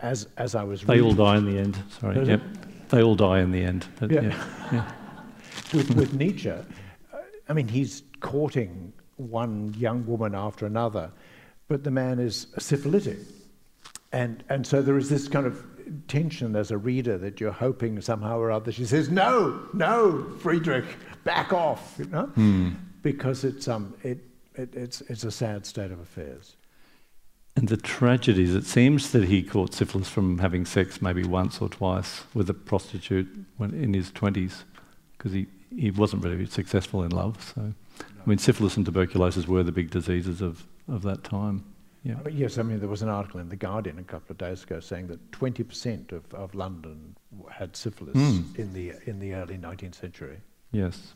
as 0.00 0.28
as 0.36 0.54
I 0.54 0.62
was, 0.64 0.82
they 0.82 1.00
reading, 1.00 1.06
all 1.06 1.14
die 1.14 1.38
in 1.38 1.46
the 1.46 1.58
end. 1.58 1.82
Sorry, 1.98 2.26
yep, 2.26 2.42
they 2.90 3.02
all 3.02 3.14
die 3.14 3.40
in 3.40 3.52
the 3.52 3.62
end. 3.62 3.86
But, 3.98 4.10
yeah. 4.10 4.20
yeah. 4.20 4.46
yeah. 4.72 4.92
with 5.72 5.94
with 5.94 6.12
Nietzsche, 6.12 6.52
I 7.48 7.52
mean, 7.54 7.68
he's 7.68 8.02
courting 8.20 8.92
one 9.16 9.74
young 9.78 10.04
woman 10.06 10.34
after 10.34 10.66
another, 10.66 11.10
but 11.68 11.84
the 11.84 11.90
man 11.90 12.18
is 12.18 12.48
syphilitic, 12.58 13.18
and 14.12 14.44
and 14.50 14.66
so 14.66 14.82
there 14.82 14.98
is 14.98 15.08
this 15.08 15.26
kind 15.26 15.46
of 15.46 15.64
tension 16.08 16.56
as 16.56 16.70
a 16.70 16.78
reader 16.78 17.18
that 17.18 17.40
you're 17.40 17.52
hoping 17.52 18.00
somehow 18.00 18.38
or 18.38 18.50
other 18.50 18.72
she 18.72 18.84
says 18.84 19.10
no 19.10 19.66
no 19.72 20.24
Friedrich 20.40 20.84
back 21.24 21.52
off 21.52 21.96
you 21.98 22.06
know 22.06 22.26
hmm. 22.26 22.70
because 23.02 23.44
it's 23.44 23.68
um 23.68 23.94
it, 24.02 24.18
it 24.54 24.74
it's 24.74 25.00
it's 25.02 25.24
a 25.24 25.30
sad 25.30 25.66
state 25.66 25.90
of 25.90 26.00
affairs 26.00 26.56
and 27.56 27.68
the 27.68 27.76
tragedies, 27.76 28.54
it 28.54 28.64
seems 28.64 29.12
that 29.12 29.24
he 29.24 29.42
caught 29.42 29.74
syphilis 29.74 30.08
from 30.08 30.38
having 30.38 30.64
sex 30.64 31.02
maybe 31.02 31.24
once 31.24 31.60
or 31.60 31.68
twice 31.68 32.22
with 32.32 32.48
a 32.48 32.54
prostitute 32.54 33.28
when 33.56 33.74
in 33.74 33.92
his 33.92 34.10
20s, 34.12 34.62
because 35.16 35.32
he, 35.32 35.46
he 35.76 35.90
wasn't 35.90 36.24
really 36.24 36.46
successful 36.46 37.02
in 37.02 37.10
love. 37.10 37.52
So, 37.54 37.60
no. 37.62 37.74
I 38.24 38.28
mean, 38.28 38.38
syphilis 38.38 38.76
and 38.76 38.86
tuberculosis 38.86 39.46
were 39.46 39.62
the 39.62 39.72
big 39.72 39.90
diseases 39.90 40.40
of, 40.40 40.66
of 40.88 41.02
that 41.02 41.24
time. 41.24 41.64
Yeah. 42.02 42.16
Yes, 42.30 42.56
I 42.56 42.62
mean, 42.62 42.80
there 42.80 42.88
was 42.88 43.02
an 43.02 43.10
article 43.10 43.40
in 43.40 43.48
The 43.48 43.56
Guardian 43.56 43.98
a 43.98 44.02
couple 44.02 44.32
of 44.32 44.38
days 44.38 44.62
ago 44.62 44.80
saying 44.80 45.08
that 45.08 45.30
20% 45.32 46.12
of, 46.12 46.32
of 46.32 46.54
London 46.54 47.14
had 47.50 47.76
syphilis 47.76 48.16
mm. 48.16 48.58
in, 48.58 48.72
the, 48.72 48.92
in 49.04 49.18
the 49.18 49.34
early 49.34 49.58
19th 49.58 49.96
century. 49.96 50.38
Yes. 50.72 51.14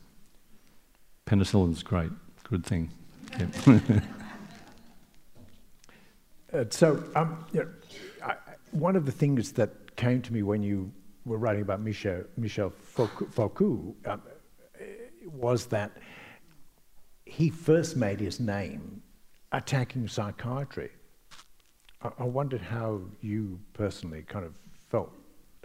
Penicillin's 1.26 1.83
great, 1.83 2.11
good 2.45 2.64
thing. 2.64 2.91
Yeah. 3.38 4.00
Uh, 6.53 6.64
so, 6.71 7.03
um, 7.17 7.45
you 7.53 7.59
know, 7.59 7.69
I, 8.25 8.37
one 8.71 8.95
of 8.95 9.07
the 9.07 9.11
things 9.11 9.50
that 9.53 9.97
came 9.97 10.23
to 10.23 10.33
me 10.33 10.45
when 10.45 10.62
you 10.62 10.93
were 11.25 11.37
writing 11.37 11.62
about 11.62 11.81
Michel, 11.81 12.23
Michel 12.37 12.71
Foucault 12.71 13.97
um, 14.07 14.23
was 15.26 15.67
that 15.67 15.97
he 17.26 17.50
first 17.50 17.97
made 17.97 18.21
his 18.21 18.38
name 18.38 19.03
attacking 19.58 20.08
psychiatry. 20.08 20.90
I, 22.02 22.11
I 22.18 22.25
wondered 22.25 22.61
how 22.61 23.00
you 23.20 23.61
personally 23.73 24.23
kind 24.23 24.44
of 24.44 24.52
felt 24.90 25.12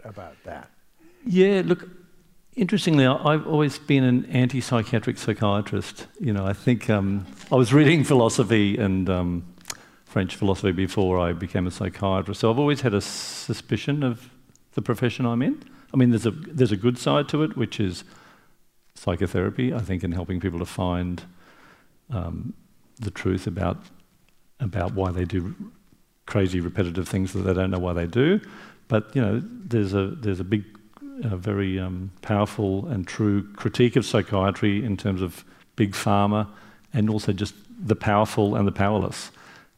about 0.04 0.36
that. 0.44 0.70
Yeah, 1.26 1.62
look, 1.64 1.88
interestingly, 2.56 3.06
I've 3.06 3.46
always 3.46 3.78
been 3.78 4.04
an 4.04 4.24
anti-psychiatric 4.26 5.18
psychiatrist. 5.18 6.06
You 6.18 6.32
know, 6.32 6.46
I 6.46 6.52
think 6.52 6.88
um, 6.88 7.26
I 7.52 7.56
was 7.56 7.72
reading 7.72 8.04
philosophy 8.04 8.78
and 8.78 9.08
um, 9.10 9.54
French 10.04 10.34
philosophy 10.36 10.72
before 10.72 11.18
I 11.18 11.32
became 11.32 11.66
a 11.66 11.70
psychiatrist. 11.70 12.40
So 12.40 12.50
I've 12.50 12.58
always 12.58 12.80
had 12.80 12.94
a 12.94 13.00
suspicion 13.00 14.02
of 14.02 14.30
the 14.74 14.82
profession 14.82 15.26
I'm 15.26 15.42
in. 15.42 15.62
I 15.92 15.96
mean, 15.96 16.10
there's 16.10 16.26
a, 16.26 16.30
there's 16.30 16.72
a 16.72 16.76
good 16.76 16.96
side 16.98 17.28
to 17.30 17.42
it, 17.42 17.56
which 17.56 17.80
is 17.80 18.04
psychotherapy, 18.94 19.74
I 19.74 19.80
think, 19.80 20.04
in 20.04 20.12
helping 20.12 20.40
people 20.40 20.58
to 20.60 20.66
find 20.66 21.22
um, 22.10 22.54
the 23.00 23.10
truth 23.10 23.46
about, 23.46 23.78
about 24.60 24.94
why 24.94 25.10
they 25.10 25.24
do 25.24 25.54
crazy, 26.26 26.60
repetitive 26.60 27.08
things 27.08 27.32
that 27.32 27.40
they 27.40 27.54
don't 27.54 27.70
know 27.70 27.78
why 27.78 27.92
they 27.92 28.06
do. 28.06 28.40
But, 28.88 29.14
you 29.14 29.22
know, 29.22 29.42
there's 29.44 29.94
a, 29.94 30.08
there's 30.08 30.40
a 30.40 30.44
big, 30.44 30.64
very 31.02 31.78
um, 31.78 32.12
powerful 32.22 32.86
and 32.86 33.06
true 33.06 33.42
critique 33.54 33.96
of 33.96 34.06
psychiatry 34.06 34.84
in 34.84 34.96
terms 34.96 35.22
of 35.22 35.44
big 35.76 35.92
pharma 35.92 36.48
and 36.92 37.10
also 37.10 37.32
just 37.32 37.54
the 37.78 37.96
powerful 37.96 38.56
and 38.56 38.66
the 38.66 38.72
powerless. 38.72 39.30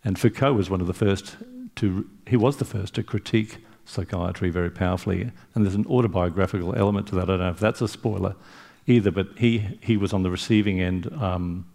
And 0.05 0.19
Foucault 0.19 0.55
was 0.55 0.71
one 0.71 0.81
of 0.81 0.87
the 0.87 0.95
first 0.95 1.37
to, 1.77 2.09
he 2.27 2.37
was 2.37 2.57
the 2.57 2.65
first 2.65 2.95
to 2.95 3.03
critique 3.03 3.59
psychiatry 3.85 4.51
very 4.51 4.71
powerfully. 4.71 5.31
And 5.55 5.65
there's 5.65 5.75
an 5.75 5.87
autobiographical 5.87 6.75
element 6.75 7.09
to 7.09 7.15
that. 7.17 7.25
I 7.25 7.27
don't 7.27 7.41
know 7.41 7.51
if 7.51 7.61
that's 7.61 7.81
a 7.81 7.89
spoiler 7.89 8.35
either, 8.87 9.11
but 9.11 9.29
he, 9.37 9.79
he 9.81 9.97
was 9.97 10.13
on 10.13 10.23
the 10.23 10.31
receiving 10.31 10.81
end. 10.81 11.13
Um, 11.21 11.67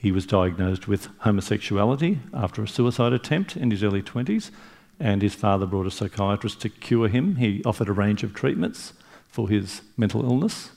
he 0.00 0.10
was 0.10 0.24
diagnosed 0.24 0.88
with 0.88 1.08
homosexuality 1.18 2.20
after 2.32 2.62
a 2.62 2.68
suicide 2.68 3.12
attempt 3.12 3.54
in 3.54 3.70
his 3.70 3.82
early 3.82 4.00
20s, 4.00 4.50
and 4.98 5.20
his 5.20 5.34
father 5.34 5.66
brought 5.66 5.86
a 5.86 5.90
psychiatrist 5.90 6.58
to 6.62 6.70
cure 6.70 7.08
him. 7.08 7.36
He 7.36 7.62
offered 7.64 7.88
a 7.88 7.92
range 7.92 8.22
of 8.22 8.32
treatments 8.32 8.94
for 9.28 9.46
his 9.46 9.82
mental 9.98 10.24
illness, 10.24 10.70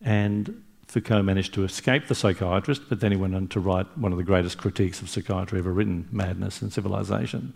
and 0.00 0.62
Foucault 0.86 1.24
managed 1.24 1.52
to 1.54 1.64
escape 1.64 2.06
the 2.06 2.14
psychiatrist, 2.14 2.88
but 2.88 3.00
then 3.00 3.12
he 3.12 3.18
went 3.18 3.34
on 3.34 3.48
to 3.48 3.60
write 3.60 3.98
one 3.98 4.12
of 4.12 4.18
the 4.18 4.24
greatest 4.24 4.56
critiques 4.56 5.02
of 5.02 5.10
psychiatry 5.10 5.58
ever 5.58 5.70
written, 5.70 6.08
Madness 6.10 6.62
and 6.62 6.72
Civilization. 6.72 7.52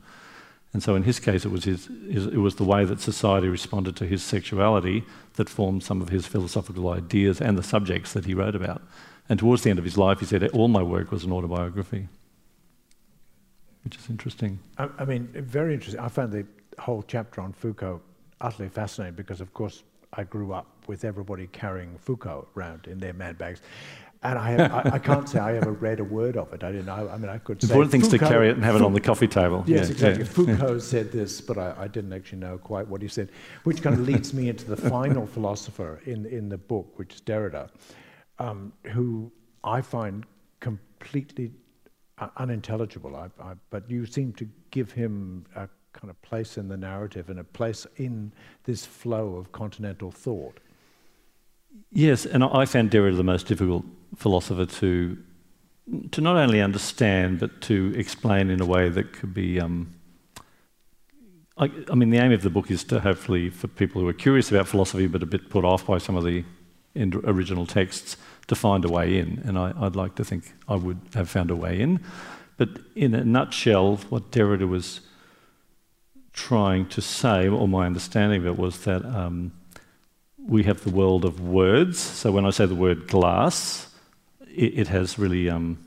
And 0.74 0.82
so 0.82 0.94
in 0.94 1.04
his 1.04 1.18
case, 1.18 1.46
it 1.46 1.50
was, 1.50 1.64
his, 1.64 1.88
his, 2.10 2.26
it 2.26 2.36
was 2.36 2.56
the 2.56 2.64
way 2.64 2.84
that 2.84 3.00
society 3.00 3.48
responded 3.48 3.96
to 3.96 4.06
his 4.06 4.22
sexuality 4.22 5.04
that 5.36 5.48
formed 5.48 5.82
some 5.84 6.02
of 6.02 6.10
his 6.10 6.26
philosophical 6.26 6.90
ideas 6.90 7.40
and 7.40 7.56
the 7.56 7.62
subjects 7.62 8.12
that 8.12 8.26
he 8.26 8.34
wrote 8.34 8.54
about. 8.54 8.82
And 9.28 9.38
towards 9.38 9.62
the 9.62 9.70
end 9.70 9.78
of 9.78 9.84
his 9.84 9.96
life, 9.96 10.20
he 10.20 10.26
said, 10.26 10.46
all 10.50 10.68
my 10.68 10.82
work 10.82 11.10
was 11.10 11.24
an 11.24 11.32
autobiography, 11.32 12.08
which 13.84 13.96
is 13.96 14.10
interesting. 14.10 14.58
I, 14.78 14.88
I 14.98 15.04
mean, 15.04 15.28
very 15.34 15.74
interesting. 15.74 16.00
I 16.00 16.08
found 16.08 16.32
the 16.32 16.46
whole 16.78 17.02
chapter 17.02 17.40
on 17.40 17.52
Foucault 17.52 18.02
utterly 18.40 18.68
fascinating 18.68 19.14
because, 19.14 19.40
of 19.40 19.54
course, 19.54 19.84
I 20.12 20.24
grew 20.24 20.52
up 20.52 20.66
with 20.86 21.04
everybody 21.04 21.46
carrying 21.46 21.96
Foucault 21.98 22.48
around 22.56 22.86
in 22.86 22.98
their 22.98 23.12
man 23.12 23.34
bags. 23.34 23.62
And 24.24 24.38
I, 24.38 24.50
have, 24.52 24.72
I, 24.72 24.90
I, 24.94 24.98
can't 25.00 25.28
say 25.28 25.40
I 25.40 25.56
ever 25.56 25.72
read 25.72 25.98
a 25.98 26.04
word 26.04 26.36
of 26.36 26.52
it. 26.52 26.62
I 26.62 26.70
didn't 26.70 26.86
know. 26.86 27.08
I 27.12 27.16
mean, 27.16 27.28
I 27.28 27.38
could 27.38 27.58
the 27.58 27.66
say. 27.66 27.72
Important 27.72 27.90
thing 27.90 28.02
is 28.02 28.08
to 28.08 28.18
carry 28.20 28.50
it 28.50 28.54
and 28.54 28.64
have 28.64 28.76
it 28.76 28.82
on 28.82 28.92
the 28.92 29.00
coffee 29.00 29.26
table. 29.26 29.64
Yes, 29.66 29.88
yeah, 29.88 29.92
exactly. 29.92 30.24
Yeah. 30.46 30.56
Foucault 30.56 30.78
said 30.92 31.10
this, 31.10 31.40
but 31.40 31.58
I, 31.58 31.74
I, 31.76 31.88
didn't 31.88 32.12
actually 32.12 32.38
know 32.38 32.56
quite 32.56 32.86
what 32.86 33.02
he 33.02 33.08
said, 33.08 33.30
which 33.64 33.82
kind 33.82 33.98
of 33.98 34.06
leads 34.06 34.32
me 34.32 34.48
into 34.48 34.66
the 34.66 34.76
final 34.76 35.26
philosopher 35.34 36.00
in, 36.04 36.26
in 36.26 36.48
the 36.48 36.58
book, 36.58 36.96
which 37.00 37.14
is 37.14 37.20
Derrida, 37.20 37.68
um, 38.38 38.72
who 38.84 39.30
I 39.64 39.80
find 39.80 40.24
completely 40.60 41.52
uh, 42.18 42.28
unintelligible. 42.36 43.16
I, 43.16 43.28
but 43.70 43.90
you 43.90 44.06
seem 44.06 44.32
to 44.34 44.48
give 44.70 44.92
him 44.92 45.44
a 45.54 45.68
kind 45.92 46.10
of 46.10 46.20
place 46.22 46.56
in 46.56 46.68
the 46.68 46.76
narrative 46.76 47.28
and 47.30 47.38
a 47.38 47.44
place 47.44 47.86
in 47.96 48.32
this 48.64 48.86
flow 48.86 49.36
of 49.36 49.52
continental 49.52 50.10
thought. 50.10 50.58
Yes, 51.90 52.26
and 52.26 52.44
I 52.44 52.64
found 52.64 52.90
Derrida 52.90 53.16
the 53.16 53.24
most 53.24 53.46
difficult 53.46 53.84
philosopher 54.16 54.66
to 54.66 55.18
to 56.12 56.20
not 56.20 56.36
only 56.36 56.60
understand 56.60 57.40
but 57.40 57.60
to 57.60 57.92
explain 57.96 58.48
in 58.50 58.60
a 58.60 58.66
way 58.66 58.88
that 58.88 59.12
could 59.12 59.34
be. 59.34 59.60
Um, 59.60 59.94
I, 61.58 61.70
I, 61.90 61.94
mean, 61.94 62.10
the 62.10 62.18
aim 62.18 62.32
of 62.32 62.42
the 62.42 62.50
book 62.50 62.70
is 62.70 62.82
to 62.84 63.00
hopefully 63.00 63.50
for 63.50 63.68
people 63.68 64.00
who 64.00 64.08
are 64.08 64.14
curious 64.14 64.50
about 64.50 64.68
philosophy 64.68 65.06
but 65.06 65.22
a 65.22 65.26
bit 65.26 65.50
put 65.50 65.64
off 65.64 65.86
by 65.86 65.98
some 65.98 66.16
of 66.16 66.24
the 66.24 66.44
in 66.94 67.14
original 67.24 67.66
texts 67.66 68.16
to 68.48 68.54
find 68.54 68.84
a 68.84 68.88
way 68.88 69.18
in. 69.18 69.42
And 69.44 69.58
I, 69.58 69.72
would 69.72 69.96
like 69.96 70.14
to 70.16 70.24
think 70.24 70.52
I 70.68 70.76
would 70.76 71.00
have 71.14 71.28
found 71.28 71.50
a 71.50 71.56
way 71.56 71.80
in. 71.80 72.00
But 72.56 72.68
in 72.94 73.14
a 73.14 73.24
nutshell, 73.24 73.96
what 74.08 74.30
Derrida 74.30 74.68
was 74.68 75.00
trying 76.32 76.86
to 76.88 77.00
say, 77.00 77.48
or 77.48 77.68
my 77.68 77.86
understanding 77.86 78.40
of 78.40 78.46
it, 78.46 78.58
was 78.58 78.84
that 78.84 79.04
um, 79.04 79.52
we 80.38 80.64
have 80.64 80.84
the 80.84 80.90
world 80.90 81.24
of 81.24 81.40
words. 81.40 81.98
So 81.98 82.32
when 82.32 82.44
I 82.44 82.50
say 82.50 82.66
the 82.66 82.74
word 82.74 83.08
glass, 83.08 83.88
it, 84.40 84.78
it 84.80 84.88
has 84.88 85.18
really 85.18 85.48
um, 85.48 85.78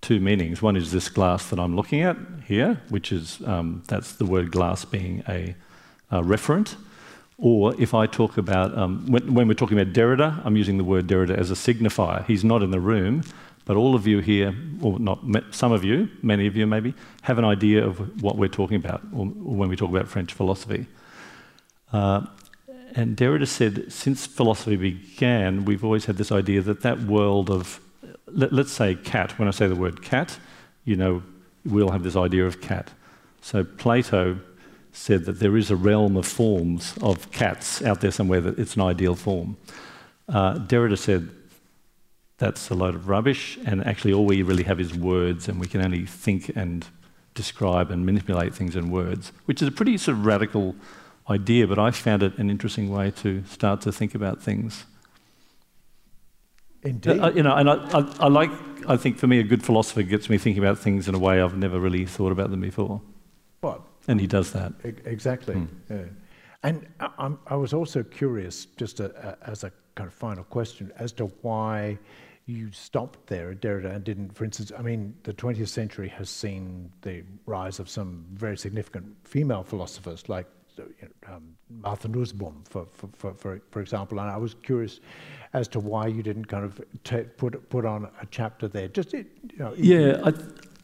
two 0.00 0.20
meanings. 0.20 0.62
One 0.62 0.76
is 0.76 0.92
this 0.92 1.08
glass 1.08 1.50
that 1.50 1.58
I'm 1.58 1.76
looking 1.76 2.02
at 2.02 2.16
here, 2.46 2.80
which 2.88 3.12
is 3.12 3.40
um, 3.46 3.82
that's 3.88 4.12
the 4.12 4.26
word 4.26 4.50
glass 4.50 4.84
being 4.84 5.22
a, 5.28 5.54
a 6.10 6.22
referent. 6.22 6.76
Or 7.38 7.72
if 7.80 7.94
I 7.94 8.06
talk 8.06 8.36
about, 8.36 8.76
um, 8.76 9.06
when, 9.06 9.32
when, 9.32 9.46
we're 9.46 9.54
talking 9.54 9.78
about 9.78 9.92
Derrida, 9.92 10.44
I'm 10.44 10.56
using 10.56 10.76
the 10.76 10.84
word 10.84 11.06
Derrida 11.06 11.36
as 11.36 11.52
a 11.52 11.54
signifier. 11.54 12.26
He's 12.26 12.42
not 12.42 12.64
in 12.64 12.72
the 12.72 12.80
room, 12.80 13.22
but 13.64 13.76
all 13.76 13.94
of 13.94 14.08
you 14.08 14.18
here, 14.18 14.56
or 14.82 14.98
not 14.98 15.20
some 15.52 15.70
of 15.70 15.84
you, 15.84 16.08
many 16.20 16.48
of 16.48 16.56
you 16.56 16.66
maybe, 16.66 16.94
have 17.22 17.38
an 17.38 17.44
idea 17.44 17.86
of 17.86 18.22
what 18.22 18.36
we're 18.36 18.48
talking 18.48 18.76
about 18.76 19.02
or, 19.12 19.26
or 19.26 19.54
when 19.54 19.68
we 19.68 19.76
talk 19.76 19.90
about 19.90 20.08
French 20.08 20.32
philosophy. 20.32 20.86
Uh, 21.92 22.26
and 22.94 23.16
Derrida 23.16 23.46
said, 23.46 23.92
since 23.92 24.26
philosophy 24.26 24.74
began, 24.74 25.64
we've 25.64 25.84
always 25.84 26.06
had 26.06 26.16
this 26.16 26.32
idea 26.32 26.60
that 26.62 26.80
that 26.80 27.02
world 27.02 27.50
of, 27.50 27.80
let, 28.26 28.52
us 28.52 28.72
say 28.72 28.96
cat, 28.96 29.38
when 29.38 29.46
I 29.46 29.52
say 29.52 29.68
the 29.68 29.76
word 29.76 30.02
cat, 30.02 30.38
you 30.84 30.96
know, 30.96 31.22
we'll 31.64 31.90
have 31.90 32.02
this 32.02 32.16
idea 32.16 32.46
of 32.46 32.60
cat. 32.60 32.90
So 33.42 33.62
Plato 33.62 34.40
said 34.98 35.24
that 35.26 35.38
there 35.38 35.56
is 35.56 35.70
a 35.70 35.76
realm 35.76 36.16
of 36.16 36.26
forms 36.26 36.94
of 37.00 37.30
cats 37.30 37.80
out 37.82 38.00
there 38.00 38.10
somewhere 38.10 38.40
that 38.40 38.58
it's 38.58 38.74
an 38.74 38.82
ideal 38.82 39.14
form. 39.14 39.56
Uh, 40.28 40.54
Derrida 40.54 40.98
said 40.98 41.30
that's 42.38 42.68
a 42.68 42.74
load 42.74 42.94
of 42.94 43.08
rubbish, 43.08 43.58
and 43.64 43.84
actually 43.86 44.12
all 44.12 44.26
we 44.26 44.42
really 44.42 44.64
have 44.64 44.80
is 44.80 44.92
words, 44.94 45.48
and 45.48 45.60
we 45.60 45.66
can 45.66 45.84
only 45.84 46.04
think 46.04 46.50
and 46.56 46.84
describe 47.34 47.90
and 47.90 48.04
manipulate 48.04 48.54
things 48.54 48.74
in 48.74 48.90
words, 48.90 49.32
which 49.46 49.62
is 49.62 49.68
a 49.68 49.72
pretty 49.72 49.96
sort 49.96 50.16
of 50.16 50.26
radical 50.26 50.74
idea, 51.30 51.66
but 51.66 51.78
I 51.78 51.90
found 51.92 52.22
it 52.22 52.36
an 52.38 52.50
interesting 52.50 52.90
way 52.90 53.12
to 53.22 53.44
start 53.44 53.80
to 53.82 53.92
think 53.92 54.14
about 54.14 54.42
things. 54.42 54.84
Indeed. 56.82 57.20
Uh, 57.20 57.30
you 57.30 57.42
know, 57.42 57.54
and 57.54 57.70
I, 57.70 57.74
I, 57.74 58.14
I, 58.20 58.28
like, 58.28 58.50
I 58.88 58.96
think 58.96 59.18
for 59.18 59.26
me, 59.26 59.38
a 59.38 59.42
good 59.44 59.64
philosopher 59.64 60.02
gets 60.02 60.28
me 60.28 60.38
thinking 60.38 60.62
about 60.62 60.78
things 60.78 61.08
in 61.08 61.14
a 61.14 61.18
way 61.18 61.40
I've 61.40 61.56
never 61.56 61.78
really 61.78 62.04
thought 62.04 62.32
about 62.32 62.50
them 62.50 62.60
before. 62.60 63.00
What? 63.60 63.82
And 64.08 64.20
he 64.20 64.26
does 64.26 64.52
that. 64.52 64.72
Exactly. 64.82 65.54
Mm. 65.54 65.68
Yeah. 65.90 65.96
And 66.64 66.86
I, 66.98 67.30
I, 67.46 67.54
was 67.54 67.72
also 67.72 68.02
curious, 68.02 68.64
just 68.64 68.98
a, 68.98 69.14
a, 69.28 69.50
as 69.50 69.62
a 69.62 69.70
kind 69.94 70.08
of 70.08 70.14
final 70.14 70.42
question, 70.42 70.90
as 70.96 71.12
to 71.12 71.26
why 71.42 71.98
you 72.46 72.72
stopped 72.72 73.26
there 73.26 73.50
at 73.50 73.60
Derrida 73.60 73.94
and 73.94 74.02
didn't, 74.02 74.34
for 74.34 74.44
instance, 74.44 74.72
I 74.76 74.82
mean, 74.82 75.14
the 75.22 75.34
20th 75.34 75.68
century 75.68 76.08
has 76.08 76.30
seen 76.30 76.90
the 77.02 77.22
rise 77.46 77.78
of 77.78 77.88
some 77.88 78.24
very 78.32 78.56
significant 78.56 79.14
female 79.24 79.62
philosophers 79.62 80.28
like 80.28 80.46
you 80.78 80.86
know, 81.02 81.34
um, 81.34 81.56
Martha 81.68 82.08
Nussbaum, 82.08 82.62
for, 82.68 82.86
for, 82.92 83.34
for, 83.34 83.60
for, 83.70 83.80
example. 83.80 84.20
And 84.20 84.30
I 84.30 84.36
was 84.36 84.54
curious 84.62 85.00
as 85.52 85.68
to 85.68 85.80
why 85.80 86.06
you 86.06 86.22
didn't 86.22 86.46
kind 86.46 86.64
of 86.64 86.80
put, 87.36 87.68
put 87.68 87.84
on 87.84 88.04
a 88.04 88.26
chapter 88.30 88.68
there. 88.68 88.88
Just, 88.88 89.12
you 89.12 89.26
know, 89.58 89.74
yeah, 89.76 90.20
I, 90.24 90.32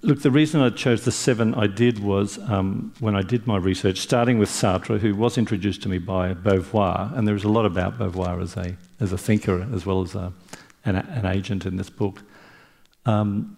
Look, 0.05 0.21
the 0.21 0.31
reason 0.31 0.61
I 0.61 0.69
chose 0.69 1.07
the 1.07 1.11
seven 1.11 1.55
I 1.55 1.67
did 1.67 1.99
was 1.99 2.39
um, 2.51 2.93
when 3.01 3.17
I 3.17 3.23
did 3.23 3.47
my 3.47 3.57
research, 3.57 4.01
starting 4.01 4.39
with 4.39 4.51
Sartre, 4.51 4.99
who 4.99 5.15
was 5.15 5.39
introduced 5.39 5.81
to 5.85 5.89
me 5.89 5.97
by 5.97 6.35
Beauvoir, 6.35 7.17
and 7.17 7.27
there's 7.27 7.45
a 7.45 7.49
lot 7.49 7.65
about 7.65 7.99
Beauvoir 7.99 8.43
as 8.43 8.55
a, 8.59 8.77
as 9.01 9.15
a 9.15 9.17
thinker 9.17 9.67
as 9.73 9.87
well 9.87 10.03
as 10.03 10.15
a, 10.15 10.31
an, 10.85 10.97
an, 10.97 11.25
agent 11.25 11.65
in 11.65 11.77
this 11.77 11.89
book. 11.89 12.23
Um, 13.07 13.57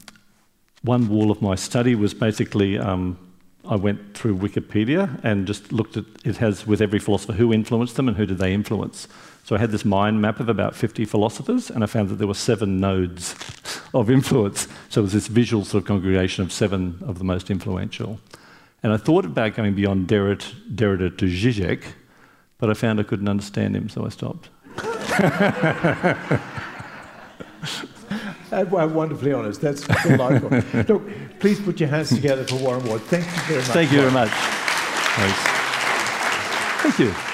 one 0.83 1.09
wall 1.09 1.33
of 1.33 1.43
my 1.43 1.57
study 1.57 1.97
was 1.97 2.15
basically 2.15 2.79
um, 2.79 3.19
I 3.69 3.77
went 3.77 4.17
through 4.17 4.37
Wikipedia 4.37 5.21
and 5.23 5.47
just 5.47 5.73
looked 5.73 5.97
at 5.97 6.05
it 6.25 6.39
has 6.39 6.67
with 6.67 6.81
every 6.81 6.99
philosopher 6.99 7.35
who 7.35 7.53
influenced 7.53 7.97
them 7.97 8.09
and 8.09 8.17
who 8.17 8.27
did 8.27 8.39
they 8.39 8.53
influence. 8.53 9.07
So 9.45 9.55
I 9.55 9.59
had 9.59 9.71
this 9.71 9.85
mind 9.85 10.21
map 10.21 10.41
of 10.41 10.49
about 10.49 10.75
50 10.75 11.05
philosophers, 11.05 11.71
and 11.71 11.85
I 11.85 11.87
found 11.87 12.09
that 12.09 12.17
there 12.17 12.27
were 12.27 12.35
seven 12.35 12.79
nodes 12.79 13.37
of 13.95 14.11
influence. 14.11 14.67
So 14.89 15.01
it 15.01 15.05
was 15.05 15.13
this 15.13 15.29
visual 15.29 15.65
sort 15.65 15.85
of 15.85 15.89
congregation 15.89 16.43
of 16.43 16.53
seven 16.53 16.99
of 17.07 17.19
the 17.19 17.25
most 17.25 17.51
influential. 17.51 18.19
And 18.83 18.93
I 18.93 18.97
thought 18.97 19.25
about 19.25 19.55
going 19.55 19.75
beyond 19.75 20.09
Derrida, 20.09 20.53
Derrida 20.75 21.17
to 21.19 21.27
Zizek, 21.27 21.85
but 22.59 22.71
I 22.71 22.75
found 22.75 23.01
I 23.01 23.05
couldn't 23.05 23.29
understand 23.29 23.77
him, 23.77 23.89
so 23.89 24.05
I 24.05 24.09
stopped. 24.09 24.49
well, 28.71 28.89
wonderfully 28.89 29.33
honest. 29.33 29.61
That's 29.61 29.83
delightful. 30.03 30.51
Look, 30.95 31.39
please 31.41 31.61
put 31.61 31.81
your 31.81 31.89
hands 31.89 32.11
together 32.11 32.45
for 32.45 32.57
Warren 32.57 32.85
Ward. 32.87 33.03
Thank 33.03 33.27
you 33.27 33.43
very 33.43 33.59
much. 33.61 33.69
Thank 33.69 33.93
you 33.93 34.01
very 34.01 34.13
much. 34.13 34.31
Thanks. 34.31 35.39
Thank 36.83 36.99
you. 36.99 37.26